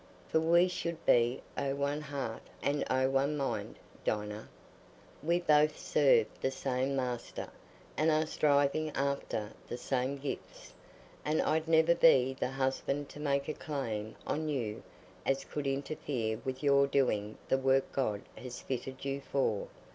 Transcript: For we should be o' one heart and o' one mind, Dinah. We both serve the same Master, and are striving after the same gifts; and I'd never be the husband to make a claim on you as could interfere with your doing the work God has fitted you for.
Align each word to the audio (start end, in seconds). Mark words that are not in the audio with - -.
For 0.29 0.39
we 0.39 0.67
should 0.67 1.05
be 1.05 1.43
o' 1.55 1.75
one 1.75 2.01
heart 2.01 2.41
and 2.63 2.83
o' 2.89 3.07
one 3.07 3.37
mind, 3.37 3.75
Dinah. 4.03 4.49
We 5.21 5.39
both 5.39 5.77
serve 5.77 6.25
the 6.41 6.49
same 6.49 6.95
Master, 6.95 7.51
and 7.95 8.09
are 8.09 8.25
striving 8.25 8.89
after 8.95 9.51
the 9.67 9.77
same 9.77 10.17
gifts; 10.17 10.73
and 11.23 11.39
I'd 11.39 11.67
never 11.67 11.93
be 11.93 12.33
the 12.33 12.49
husband 12.49 13.09
to 13.09 13.19
make 13.19 13.47
a 13.47 13.53
claim 13.53 14.15
on 14.25 14.49
you 14.49 14.81
as 15.23 15.43
could 15.45 15.67
interfere 15.67 16.41
with 16.43 16.63
your 16.63 16.87
doing 16.87 17.37
the 17.47 17.59
work 17.59 17.91
God 17.91 18.23
has 18.35 18.59
fitted 18.59 19.05
you 19.05 19.21
for. 19.31 19.67